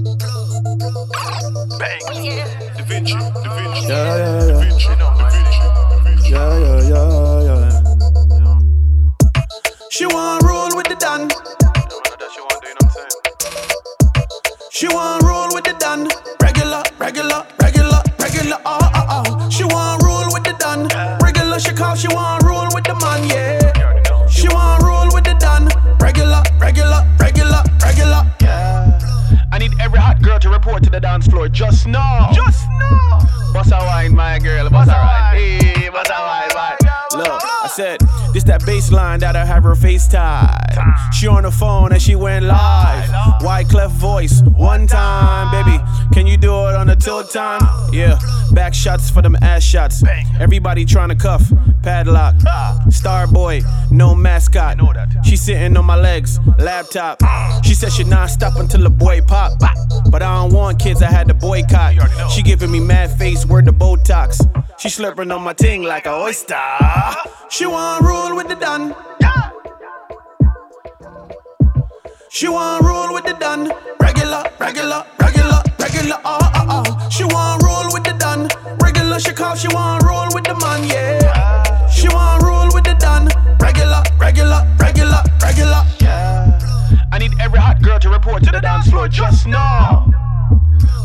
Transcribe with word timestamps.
Bang. 0.00 0.14
Da 2.76 2.82
Vinci, 2.84 3.16
Da 3.16 3.50
Vinci. 3.54 3.86
Da 3.88 4.16
yeah. 4.16 4.58
Vinci, 4.58 4.86
Da 4.96 5.10
Vinci, 5.28 5.58
Da 5.58 5.98
Vinci. 6.04 6.30
Yeah, 6.30 6.58
yeah, 6.58 6.82
yeah, 6.88 7.42
yeah. 7.42 7.82
She 9.90 10.06
want 10.06 10.42
roll 10.44 10.76
with 10.76 10.86
the. 10.86 10.98
She 14.70 14.86
want 14.86 15.22
roll 15.24 15.37
girl 30.28 30.38
to 30.38 30.50
report 30.50 30.82
to 30.82 30.90
the 30.90 31.00
dance 31.00 31.26
floor 31.26 31.48
just 31.48 31.86
now. 31.86 32.30
Just 32.32 32.68
know. 32.68 33.18
Bust 33.54 33.72
a 33.72 33.78
wine, 33.78 34.14
my 34.14 34.38
girl. 34.38 34.68
Bust 34.68 34.90
a 34.90 34.92
wine. 34.92 35.36
Hey, 35.38 35.88
bust 35.88 36.10
a 36.10 36.20
wine, 36.20 36.50
wine. 36.54 36.76
Look, 37.16 37.42
I 37.42 37.70
said, 37.74 38.00
this 38.34 38.44
that 38.44 38.60
baseline 38.62 39.20
that 39.20 39.36
I 39.36 39.44
have 39.46 39.62
her 39.62 39.74
FaceTime. 39.74 41.12
She 41.14 41.26
on 41.26 41.44
the 41.44 41.50
phone 41.50 41.92
and 41.92 42.02
she 42.02 42.14
went 42.14 42.44
live. 42.44 43.42
White 43.42 43.68
clef 43.70 43.90
voice, 43.92 44.42
one 44.42 44.86
time, 44.86 45.50
baby. 45.50 45.82
Can 46.12 46.26
you 46.26 46.36
do 46.36 46.52
it 46.68 46.74
on 46.74 46.88
the 46.88 46.96
tilt 46.96 47.30
time? 47.30 47.62
Yeah, 47.90 48.18
back 48.52 48.74
shots 48.74 49.08
for 49.08 49.22
them 49.22 49.36
ass 49.40 49.62
shots. 49.62 50.04
Everybody 50.38 50.84
trying 50.84 51.08
to 51.08 51.16
cuff, 51.16 51.50
padlock. 51.82 52.34
Star 52.90 53.26
boy, 53.26 53.62
no 53.90 54.14
mascot. 54.14 54.78
She 55.24 55.36
sitting 55.36 55.76
on 55.76 55.86
my 55.86 55.96
legs, 55.96 56.38
laptop. 56.58 57.22
She 57.64 57.72
said 57.72 57.92
she 57.92 58.04
non 58.04 58.28
stop 58.28 58.56
until 58.56 58.82
the 58.82 58.90
boy 58.90 59.22
pop. 59.22 59.52
Kids, 60.78 61.02
I 61.02 61.10
had 61.10 61.28
to 61.28 61.34
boycott. 61.34 61.94
She 62.32 62.42
giving 62.42 62.70
me 62.70 62.80
mad 62.80 63.10
face, 63.18 63.44
word 63.44 63.66
the 63.66 63.72
Botox. 63.72 64.38
She 64.78 64.88
slurping 64.88 65.34
on 65.34 65.42
my 65.42 65.52
ting 65.52 65.82
like 65.82 66.06
a 66.06 66.12
oyster. 66.12 66.56
She 67.50 67.66
want 67.66 68.04
roll 68.04 68.36
with 68.36 68.48
the 68.48 68.54
Don. 68.54 68.94
She 72.30 72.48
want 72.48 72.84
roll 72.84 73.12
with 73.14 73.24
the 73.24 73.34
Don. 73.34 73.72
Regular, 74.00 74.44
regular, 74.60 75.04
regular, 75.18 75.62
regular. 75.80 76.16
Oh, 76.24 76.38
oh, 76.54 76.84
oh. 76.86 77.08
She 77.10 77.24
want 77.24 77.62
roll 77.62 77.92
with 77.92 78.04
the 78.04 78.12
Don. 78.18 78.48
Regular, 78.80 79.18
she 79.18 79.32
call. 79.32 79.56
She 79.56 79.68
want 79.68 80.04
roll 80.04 80.28
with 80.32 80.44
the 80.44 80.54
man. 80.54 80.84
Yeah. 80.88 81.88
She 81.88 82.08
want 82.08 82.42
roll 82.42 82.68
with 82.72 82.84
the 82.84 82.94
Don. 82.94 83.28
Regular, 83.58 84.02
regular, 84.18 84.66
regular, 84.78 85.22
regular. 85.42 85.82
Yeah. 86.00 86.58
I 87.10 87.18
need 87.18 87.32
every 87.40 87.58
hot 87.58 87.82
girl 87.82 87.98
to 87.98 88.08
report 88.10 88.44
to 88.44 88.52
the 88.52 88.60
dance 88.60 88.88
floor 88.88 89.08
just 89.08 89.46
now. 89.46 90.07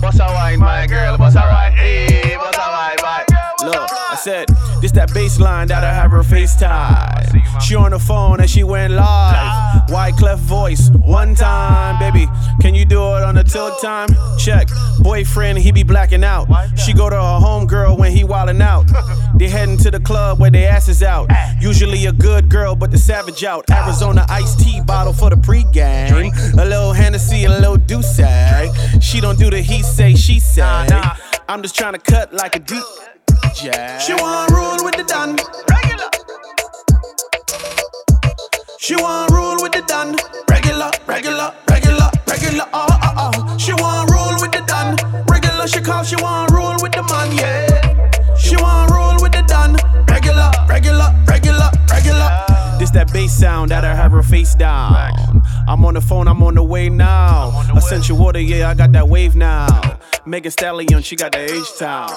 Bust 0.00 0.20
a 0.20 0.26
wine, 0.26 0.60
my 0.60 0.86
girl. 0.86 1.16
Bust 1.16 1.36
a 1.36 1.40
wine. 1.40 1.72
Hey, 1.72 2.36
bust 2.36 2.58
a 2.58 2.70
wine, 2.70 2.96
wine. 3.02 3.24
Look, 3.64 3.90
I 3.90 4.16
said, 4.22 4.48
this 4.80 4.92
that 4.92 5.08
baseline 5.10 5.68
that 5.68 5.82
I 5.82 5.92
have 5.92 6.10
her 6.10 6.22
FaceTime. 6.22 7.62
She 7.62 7.74
on 7.74 7.90
the 7.90 7.98
phone 7.98 8.40
and 8.40 8.48
she 8.48 8.62
went 8.62 8.92
live. 8.92 9.90
White 9.90 10.16
clef 10.16 10.38
voice, 10.38 10.90
one 10.90 11.34
time, 11.34 11.98
baby. 11.98 12.28
Can 12.60 12.74
you 12.74 12.84
do 12.84 13.00
it 13.16 13.22
on 13.22 13.34
the 13.34 13.44
tilt 13.44 13.80
time? 13.80 14.08
Check. 14.38 14.68
Boyfriend, 15.00 15.58
he 15.58 15.72
be 15.72 15.82
blacking 15.82 16.22
out. 16.22 16.48
She 16.76 16.92
go 16.92 17.08
to 17.08 17.16
her 17.16 17.38
home 17.40 17.66
girl 17.66 17.96
when 17.96 18.12
he 18.12 18.24
wildin' 18.24 18.60
out. 18.60 18.86
They 19.38 19.48
heading 19.48 19.78
to 19.78 19.90
the 19.90 20.00
club 20.00 20.38
where 20.38 20.50
they 20.50 20.66
asses 20.66 21.02
out. 21.02 21.30
Usually 21.60 22.06
a 22.06 22.12
good 22.12 22.48
girl, 22.48 22.74
but 22.76 22.90
the 22.90 22.98
savage 22.98 23.42
out. 23.44 23.68
Arizona 23.70 24.26
iced 24.28 24.60
tea 24.60 24.80
bottle 24.80 25.12
for 25.12 25.30
the 25.30 25.36
pregame. 25.36 26.32
A 26.54 26.64
little 26.64 26.92
Hennessy, 26.92 27.44
a 27.44 27.50
little 27.50 27.76
Douce. 27.76 28.18
She 29.06 29.20
don't 29.20 29.38
do 29.38 29.50
the 29.50 29.62
he 29.62 29.82
say, 29.82 30.16
she 30.16 30.40
say. 30.40 30.62
I'm 31.48 31.62
just 31.62 31.76
trying 31.76 31.92
to 31.92 31.98
cut 32.00 32.32
like 32.32 32.56
a 32.56 32.58
deep. 32.58 32.82
She 33.54 34.12
want 34.14 34.50
roll 34.50 34.84
with 34.84 34.96
the 34.96 35.04
Don. 35.06 35.36
Regular. 35.70 36.10
She 38.80 38.96
want 38.96 39.30
roll 39.30 39.62
with 39.62 39.72
the 39.72 39.82
Don. 39.86 40.16
Regular, 40.48 40.90
regular, 41.06 41.54
regular, 41.68 42.10
regular. 42.26 42.64
Oh, 42.74 42.86
oh, 42.90 43.32
oh. 43.36 43.58
She 43.58 43.72
want 43.74 44.10
roll 44.10 44.40
with 44.40 44.50
the 44.50 44.64
Don. 44.66 44.96
Regular, 45.26 45.68
she 45.68 45.80
call. 45.80 46.02
She 46.02 46.16
want 46.16 46.50
roll 46.50 46.74
with 46.82 46.90
the 46.90 47.04
man. 47.04 47.36
Yeah. 47.36 47.65
This 52.86 52.92
that 52.92 53.12
bass 53.12 53.36
sound 53.36 53.72
that 53.72 53.84
I 53.84 53.96
have 53.96 54.12
her 54.12 54.22
face 54.22 54.54
down. 54.54 55.42
I'm 55.66 55.84
on 55.84 55.94
the 55.94 56.00
phone, 56.00 56.28
I'm 56.28 56.40
on 56.44 56.54
the 56.54 56.62
way 56.62 56.88
now. 56.88 57.50
I 57.74 57.80
sent 57.80 58.08
you 58.08 58.14
water, 58.14 58.38
yeah, 58.38 58.70
I 58.70 58.74
got 58.74 58.92
that 58.92 59.08
wave 59.08 59.34
now. 59.34 59.98
Megan 60.24 60.52
Stallion, 60.52 61.02
she 61.02 61.16
got 61.16 61.32
the 61.32 61.52
H 61.52 61.78
town. 61.80 62.12